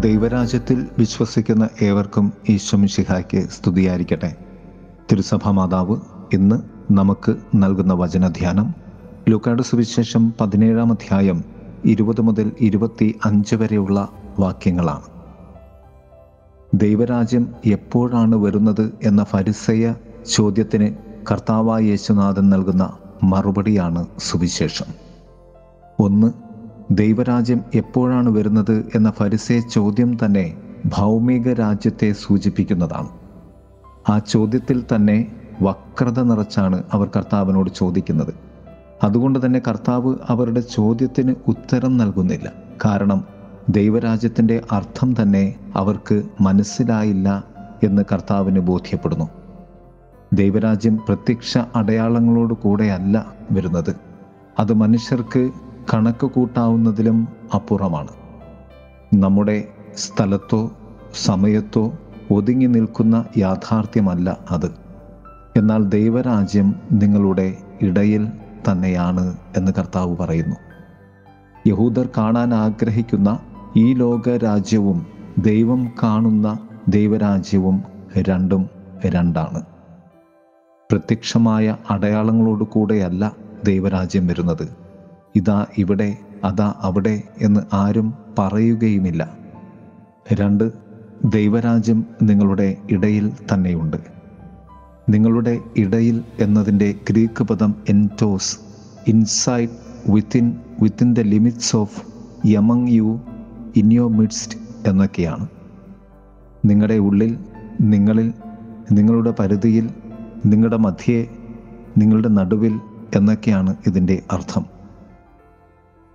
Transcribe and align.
ദൈവരാജ്യത്തിൽ 0.00 0.86
വിശ്വസിക്കുന്ന 0.98 1.68
ഏവർക്കും 1.82 2.32
ഈശ്വമിഷിഹായ്ക്ക് 2.48 3.48
സ്തുതിയായിരിക്കട്ടെ. 3.48 4.36
തിരുസഭാ 5.12 5.50
മാതാവ് 5.50 5.96
ഇന്ന് 6.32 6.56
നമുക്ക് 6.92 7.36
നൽകുന്ന 7.54 7.92
വചനധ്യാനം 7.94 8.74
ലൂക്കാട് 9.28 9.62
സുവിശേഷം 9.62 10.34
പതിനേഴാം 10.40 10.92
അധ്യായം 10.92 11.44
ഇരുപത് 11.84 12.20
മുതൽ 12.20 12.52
ഇരുപത്തി 12.60 13.18
അഞ്ച് 13.24 13.54
വരെയുള്ള 13.54 14.08
വാക്യങ്ങളാണ്. 14.38 15.02
ദൈവരാജ്യം 16.74 17.54
എപ്പോഴാണ് 17.66 18.36
വരുന്നത് 18.36 18.98
എന്ന 19.02 19.24
ഫരിസയ 19.24 19.94
ചോദ്യത്തിന് 20.26 20.94
കർത്താവായ 21.30 21.82
യേശുനാഥൻ 21.82 22.48
നൽകുന്ന 22.48 22.96
മറുപടിയാണ് 23.24 24.06
സുവിശേഷം. 24.18 24.86
ഒന്ന് 26.00 26.47
ദൈവരാജ്യം 26.90 27.60
എപ്പോഴാണ് 27.74 28.28
വരുന്നത് 28.28 28.88
എന്ന 28.94 29.10
ഫരിസേ 29.10 29.60
ചോദ്യം 29.60 30.18
തന്നെ 30.24 30.56
ഭൗമിക 30.86 31.52
രാജ്യത്തെ 31.52 32.12
സൂചിപ്പിക്കുന്നതാണ്. 32.12 33.08
ആ 34.10 34.18
ചോദ്യത്തിൽ 34.18 34.84
തന്നെ 34.94 35.32
വക്രത 35.62 36.22
നിറച്ചാണ് 36.22 36.82
അവർ 36.92 37.10
കർത്താവിനോട് 37.16 37.70
ചോദിക്കുന്നത്. 37.76 38.34
അതുകൊണ്ട് 39.02 39.46
തന്നെ 39.46 39.62
കർത്താവ് 39.68 40.16
അവരുടെ 40.28 40.60
ചോദ്യത്തിന് 40.60 41.34
ഉത്തരം 41.48 41.96
നൽകുന്നില്ല. 41.96 42.52
കാരണം 42.84 43.24
ദൈവരാജ്യത്തിന്റെ 43.68 44.62
അർത്ഥം 44.72 45.14
തന്നെ 45.22 45.54
അവർക്ക് 45.76 46.22
മനസ്സിലായില്ല 46.40 47.44
എന്ന് 47.82 48.02
കർത്താവിന് 48.12 48.60
ബോധ്യപ്പെടുന്നു. 48.60 49.28
ദൈവരാജ്യം 50.32 50.96
പ്രത്യക്ഷ 50.96 51.58
അടയാളങ്ങളോട് 51.76 52.54
കൂടെയല്ല 52.54 53.26
വരുന്നത്. 53.52 53.96
അത് 54.58 54.72
മനുഷ്യർക്ക് 54.72 55.50
കണക്ക് 55.94 56.26
കൂട്ടാവുന്നതിലും 56.26 57.28
അപ്പുറമാണ്. 57.54 58.08
നമ്മുടെ 59.14 59.68
സ്ഥലത്തോ 59.96 60.72
സമയത്തോ 61.14 61.92
ഒതുങ്ങി 62.30 62.66
നിൽക്കുന്ന 62.66 63.24
യാഥാർത്ഥ്യമല്ല 63.38 64.38
അത്. 64.50 64.74
എന്നാൽ 65.56 65.84
ദൈവരാജ്യം 65.84 66.74
നിങ്ങളുടെ 66.92 67.56
ഇടയിൽ 67.82 68.28
തന്നെയാണ് 68.70 69.36
എന്ന് 69.56 69.72
കർത്താവ് 69.78 70.16
പറയുന്നു. 70.16 70.56
യഹൂദർ 71.66 72.08
കാണാൻ 72.18 72.54
ആഗ്രഹിക്കുന്ന 72.54 73.38
ഈ 73.76 73.94
ലോകരാജ്യവും 73.94 75.06
ദൈവം 75.38 75.92
കാണുന്ന 76.02 76.58
ദൈവരാജ്യവും 76.88 77.82
രണ്ടും 78.18 78.70
രണ്ടാണ്. 79.06 79.62
പ്രത്യക്ഷമായ 80.92 81.76
അടയാളങ്ങളോട് 81.90 82.64
കൂടെയല്ല 82.64 83.32
ദൈവരാജ്യം 83.64 84.26
വരുന്നത്. 84.26 84.87
ഇതാ 85.38 85.66
ഇവിടെ 85.78 86.16
അതാ 86.44 86.74
അവിടെ 86.80 87.22
എന്ന് 87.40 87.60
ആരും 87.72 88.14
പറയുകയുമില്ല. 88.38 89.22
രണ്ട് 90.32 90.72
ദൈവരാജ്യം 91.24 92.06
നിങ്ങളുടെ 92.22 92.76
ഇടയിൽ 92.90 93.32
തന്നെയുണ്ട്. 93.52 93.96
നിങ്ങളുടെ 95.08 95.54
ഇടയിൽ 95.76 96.16
എന്നതിന്റെ 96.40 96.94
ഗ്രീക്ക് 97.10 97.42
പദം 97.44 97.74
എന്റോസ് 97.88 98.58
inside 99.06 99.68
within 100.08 100.46
within 100.82 101.14
the 101.14 101.20
limits 101.20 101.76
of 101.76 102.02
among 102.46 102.88
you 102.88 103.20
in 103.76 103.92
your 103.92 104.08
midst 104.08 104.58
എന്നൊക്കെയാണ്. 104.86 105.46
നിങ്ങളുടെ 106.64 106.94
ഉള്ളിൽ 106.94 107.38
നിങ്ങളിൽ 107.80 108.32
നിങ്ങളുടെ 108.92 109.34
പരിധിയിൽ 109.38 109.90
നിങ്ങളുടെ 110.46 110.76
മധ്യേ 110.76 111.20
നിങ്ങളുടെ 111.98 112.28
നടുവിൽ 112.28 112.80
എന്നൊക്കെയാണ് 113.16 113.76
ഇതിന്റെ 113.86 114.22
അർത്ഥം. 114.30 114.77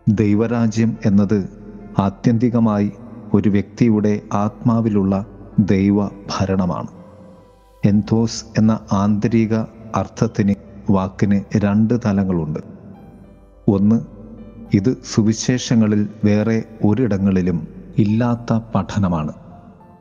ദൈവരാജ്യം 0.07 0.97
എന്നത് 1.05 1.49
ആത്യന്തികമായി 1.99 2.91
ഒരു 3.33 3.49
വ്യക്തിയുടെ 3.49 4.21
ആത്മാവിലുള്ള 4.33 5.25
ദൈവ 5.59 6.05
ഭരണമാണ് 6.05 6.87
എൻതോസ് 7.85 8.45
എന്ന 8.57 8.79
ആന്തരിക 8.91 9.55
അർത്ഥത്തിന് 9.95 10.55
വാക്കിന് 10.89 11.41
രണ്ട് 11.57 11.99
തലങ്ങളുണ്ട്. 12.05 12.59
ഒന്ന് 13.67 14.01
ഇത് 14.73 14.97
സുവിശേഷങ്ങളിൽ 15.13 16.07
വേറെ 16.25 16.63
ഒരിടങ്ങളിലും 16.85 17.67
ഇല്ലാത്ത 17.97 18.59
പഠനമാണ്. 18.75 19.33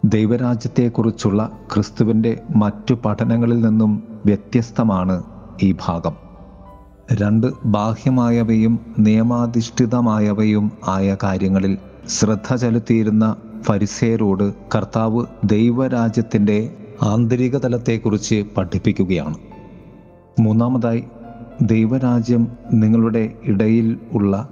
ദൈവരാജ്യത്തെക്കുറിച്ചുള്ള 0.04 1.50
ക്രിസ്തുവിന്റെ 1.74 2.40
മറ്റു 2.56 2.94
പഠനങ്ങളിൽ 2.94 3.60
നിന്നും 3.60 4.02
വ്യത്യസ്തമാണ് 4.26 5.22
ഈ 5.62 5.72
ഭാഗം. 5.72 6.21
രണ്ട് 7.12 7.46
ബാഹ്യമായവയും 7.64 8.94
നിയമാധിഷ്ഠിതമായവയും 8.98 10.72
ആയ 10.88 11.16
കാര്യങ്ങളിൽ 11.22 11.78
ശ്രദ്ധ 12.08 12.54
ചെലുത്തിയിരുന്ന 12.54 13.36
ഫരിസേരോട് 13.62 14.54
കർത്താവ് 14.74 15.26
ദൈവരാജ്യത്തിന്റെ 15.44 16.74
ആന്തരിക 17.02 17.56
തലത്തെക്കുറിച്ച് 17.56 18.44
പഠിപ്പിക്കുകയാണ്. 18.56 19.34
മൂന്നാമതായി 20.40 21.04
ദൈവരാജ്യം 21.62 22.48
നിങ്ങളുടെ 22.72 23.32
ഇടയിൽ 23.44 23.98
ഉള്ള 24.12 24.48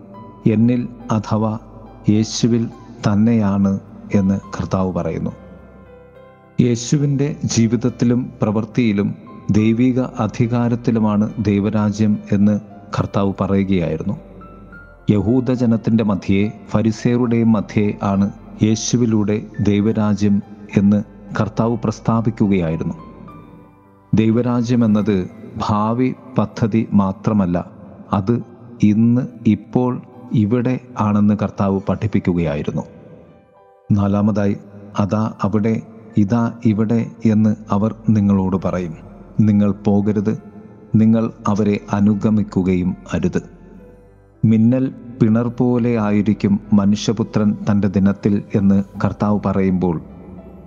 എന്നിൽ 0.53 0.88
അഥവാ 1.11 1.59
യേശുവിൽ 2.11 2.69
തന്നെയാണ് 3.06 3.81
എന്ന് 4.15 4.41
കർത്താവ് 4.59 4.93
പറയുന്നു. 4.93 5.31
യേശുവിന്റെ 6.61 7.37
ജീവിതത്തിലും 7.44 8.32
പ്രവൃത്തിയിലും 8.43 9.15
ദൈവിക 9.50 10.00
അധികാരത്തിലുമാണ് 10.00 11.44
ദൈവരാജ്യം 11.44 12.19
എന്ന് 12.33 12.61
കർത്താവ് 12.99 13.33
പറയുകയായിരുന്നു. 13.41 14.15
യഹൂദ 15.11 15.50
യഹൂദജനത്തിന്റെ 15.50 16.05
മധ്യേ 16.05 16.53
ഫരിസേറുടെയും 16.71 17.53
മധ്യേ 17.53 17.94
ആണ് 18.03 18.33
യേശുവിലൂടെ 18.62 19.43
ദൈവരാജ്യം 19.61 20.43
എന്ന് 20.77 21.05
കർത്താവ് 21.41 21.77
പ്രസ്താവിക്കുകയായിരുന്നു. 21.84 22.94
ദൈവരാജ്യം 24.15 24.84
എന്നത് 24.84 25.31
ഭാവി 25.56 26.15
പദ്ധതി 26.38 26.88
മാത്രമല്ല 26.93 27.71
അത് 28.12 28.43
ഇന്ന് 28.82 29.22
ഇപ്പോൾ 29.47 30.03
ഇവിടെ 30.32 30.81
ആണെന്ന് 31.00 31.37
കർത്താവ് 31.43 31.81
പഠിപ്പിക്കുകയായിരുന്നു. 31.88 32.82
നാലാമതായി 33.93 34.56
അതാ 35.00 35.34
അവിടെ 35.43 35.82
ഇതാ 36.17 36.53
ഇവിടെ 36.65 37.06
എന്ന് 37.25 37.56
അവർ 37.71 37.94
നിങ്ങളോട് 38.09 38.56
പറയും. 38.65 39.09
നിങ്ങൾ 39.41 39.73
പോകരുത്. 39.73 40.43
നിങ്ങൾ 40.95 41.33
അവരെ 41.49 41.81
അനുഗമിക്കുകയും 41.93 42.97
അരുത്. 43.15 43.43
മിന്നൽ 44.45 44.95
പിണർ 45.23 45.49
പോലെ 45.49 46.01
ആയിരിക്കും 46.01 46.61
മനുഷ്യപുത്രൻ 46.73 47.56
തന്റെ 47.71 47.89
ദിനത്തിൽ 47.89 48.43
എന്ന് 48.55 48.84
കർത്താവ് 49.05 49.41
പറയുമ്പോൾ 49.47 50.00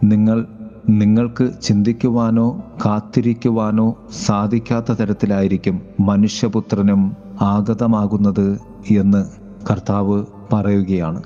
നിങ്ങൾ 0.04 0.46
നിങ്ങൾക്ക് 0.90 1.52
ചിന്തിക്കുവാനോ 1.62 2.64
കാത്തിരിക്കുവാനോ 2.86 3.98
സാധിക്കാത്ത 4.26 4.92
തരത്തിലായിരിക്കും 4.92 5.82
മനുഷ്യപുത്രനും 6.00 7.16
ആഗതമാകുന്നത് 7.42 8.60
എന്ന് 8.92 9.26
കർത്താവ് 9.72 10.26
പറയുകയാണ്. 10.54 11.24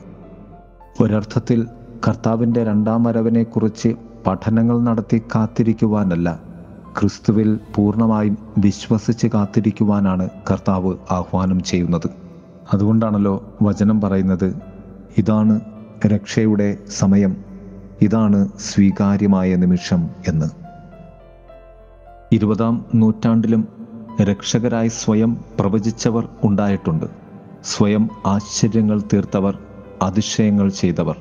ഒരർത്ഥത്തിൽ 1.01 1.67
കർത്താവിന്റെ 2.07 2.63
രണ്ടാം 2.63 3.03
വരവിനെക്കുറിച്ച് 3.03 3.95
പഠനങ്ങൾ 4.27 4.81
നടത്തി 4.81 5.21
കാത്തിരിക്കുവാനല്ല 5.35 6.46
ക്രിസ്തുവിൽ 7.01 7.59
പൂർണമായും 7.75 8.37
വിശ്വസിച്ച് 8.57 9.27
കാത്തിരിക്കുവാനാണ് 9.27 10.29
കർത്താവ് 10.51 10.95
ആഹ്വാനം 11.11 11.63
ചെയ്യുന്നത്. 11.63 12.09
അതുകൊണ്ടാണല്ലോ 12.73 13.53
വചനം 13.61 14.01
പറയുന്നത് 14.01 14.55
ഇതാണ് 15.17 15.59
രക്ഷയുടെ 16.07 16.77
സമയം 16.89 17.37
ഇതാണ് 18.01 18.49
സ്വീകാര്യമായ 18.59 19.55
നിമിഷം 19.55 20.09
എന്ന്. 20.27 20.45
ഇരുപതാം 22.31 22.85
നൂറ്റാണ്ടിലും 22.95 23.67
രക്ഷകരായി 24.21 24.87
സ്വയം 24.87 25.37
പ്രവചിച്ചവർ 25.59 26.29
ഉണ്ടായിട്ടുണ്ട്. 26.43 27.05
സ്വയം 27.63 28.09
ആശ്ചര്യങ്ങൾ 28.25 29.01
തീർത്തവർ 29.13 29.57
അതിശയങ്ങൾ 30.01 30.69
ചെയ്തവർ. 30.69 31.15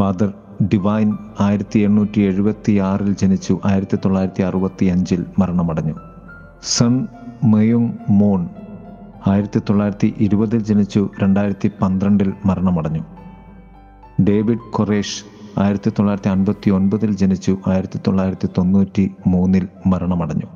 ഫാദർ 0.00 0.32
ഡിവൈൻ 0.64 1.16
ആയിരത്തി 1.40 1.78
എണ്ണൂറ്റി 1.78 2.20
എഴുപത്തി 2.20 2.72
ആറിൽ 2.76 3.14
ജനിച്ചു. 3.14 3.60
ആയിരത്തി 3.64 3.96
തൊള്ളായിരത്തി 3.96 4.42
അറുപത്തി 4.42 4.84
അഞ്ചിൽ 4.84 5.26
മരണമടഞ്ഞു. 5.38 5.94
സൺ 6.62 7.06
മയുങ് 7.44 7.92
മോൺ 8.10 8.48
ആയിരത്തി 9.26 9.58
തൊള്ളായിരത്തി 9.58 10.14
ഇരുപതിൽ 10.18 10.58
ജനിച്ചു. 10.58 11.08
രണ്ടായിരത്തി 11.22 11.70
പന്ത്രണ്ടിൽ 11.82 12.32
മരണമടഞ്ഞു. 12.46 13.00
ഡേവിഡ് 14.22 14.72
കൊറേഷ് 14.72 15.24
ആയിരത്തി 15.58 15.90
തൊള്ളായിരത്തി 15.90 16.28
അൻപത്തി 16.28 16.70
ഒൻപതിൽ 16.70 17.16
ജനിച്ചു. 17.16 17.58
ആയിരത്തി 17.66 18.00
തൊള്ളായിരത്തി 18.06 18.48
തൊണ്ണൂറ്റി 18.58 19.10
മൂന്നിൽ 19.26 19.68
മരണമടഞ്ഞു. 19.86 20.46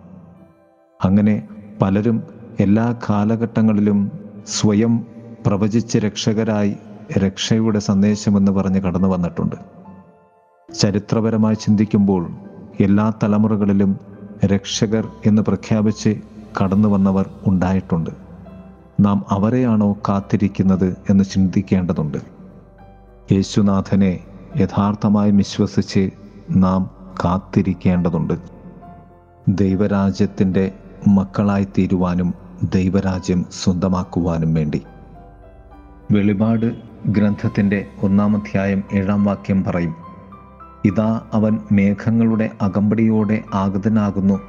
അങ്ങനെ 1.04 1.42
പലരും 1.82 2.22
എല്ലാ 2.60 2.94
കാലഘട്ടങ്ങളിലും 3.10 4.10
സ്വയം 4.46 5.04
പ്രവചിച്ച് 5.46 5.98
രക്ഷകരായി 5.98 6.76
രക്ഷയുടെ 7.18 7.78
സന്ദേശമെന്ന് 7.78 8.52
പറഞ്ഞ് 8.52 8.80
കടന്നു 8.80 9.08
വന്നിട്ടുണ്ട്. 9.08 9.56
ചരിത്രപരമായി 10.74 11.54
ചിന്തിക്കുമ്പോൾ 11.54 12.30
എല്ലാ 12.80 13.12
തലമുറകളിലും 13.22 13.98
രക്ഷകർ 14.46 15.08
എന്ന് 15.26 15.42
പ്രഖ്യാപിച്ച് 15.42 16.20
കടന്നു 16.62 16.88
വന്നവർ 16.88 17.30
ഉണ്ടായിട്ടുണ്ട്. 17.46 18.10
നാം 19.00 19.24
അവരെയാണോ 19.30 19.92
കാത്തിരിക്കുന്നത് 20.08 20.96
എന്ന് 21.10 21.24
ചിന്തിക്കേണ്ടതുണ്ട്. 21.24 22.18
യേശുനാഥനെ 23.32 24.20
യഥാർത്ഥമായി 24.56 25.30
വിശ്വസിച്ച് 25.30 26.10
നാം 26.50 26.90
കാത്തിരിക്കേണ്ടതുണ്ട്. 27.24 28.34
ദൈവരാജ്യത്തിന്റെ 29.48 30.72
മക്കളായി 31.08 31.64
തീരുവാനും 31.64 32.34
ദൈവരാജ്യം 32.74 33.46
സ്വന്തമാക്കുവാനും 33.50 34.54
വേണ്ടി. 34.54 34.82
വെളിപാട് 36.12 36.93
ഗ്രന്ഥത്തിന്റെ 37.06 37.86
ഒന്നാമധ്യായം 38.02 38.82
ഏഴാം 38.92 39.24
വാക്യം 39.24 39.64
പറയും 39.64 39.94
ഇതാ 40.84 41.20
അവൻ 41.32 41.58
മേഘങ്ങളുടെ 41.72 42.50
അകമ്പടിയോടെ 42.62 43.44
ആഗതനാകുന്നു. 43.54 44.40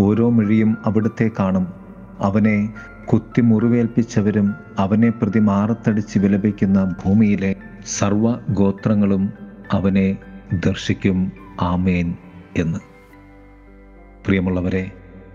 ഓരോ 0.00 0.30
മിഴിയും 0.30 0.76
അവിടുത്തെ 0.86 1.30
കാണും. 1.38 1.66
അവനെ 2.20 2.72
കുത്തി 3.12 3.40
മുറിവേൽപ്പിച്ചവരും 3.40 4.54
അവനെ 4.78 5.10
പ്രതി 5.10 5.38
മാറത്തടിച്ച് 5.38 6.18
വിലപിക്കുന്ന 6.18 6.94
ഭൂമിയിലെ 7.04 7.56
സർവ 7.86 8.34
ഗോത്രങ്ങളും 8.50 9.32
അവനെ 9.72 10.16
ദർശിക്കും. 10.66 11.32
ആമേൻ 11.60 12.14
എന്ന്. 12.56 12.78
പ്രിയമുള്ളവരെ 14.26 14.90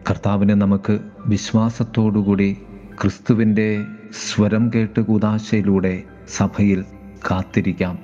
കർത്താവിനെ 0.10 0.54
നമുക്ക് 0.54 1.00
വിശ്വാസത്തോടുകൂടി 1.26 2.58
ക്രിസ്തുവിന്റെ 3.02 3.86
സ്വരം 4.34 4.72
കേട്ട് 4.76 5.02
കൂതാശയിലൂടെ 5.02 6.04
സഭയിൽ 6.30 6.86
കാത്തിരിക്കാം. 7.32 8.00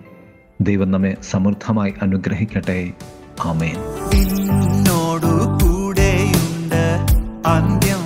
ദൈവം 0.61 0.91
നമ്മെ 0.91 1.17
സമൃദ്ധമായി 1.31 1.93
അനുഗ്രഹിക്കട്ടെ. 2.01 2.91
ആമേൻ. 3.41 3.75
കൂടെയുണ്ട് 5.63 7.05
അന്ത്യം. 7.47 8.00